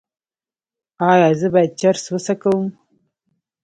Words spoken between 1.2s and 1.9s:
زه باید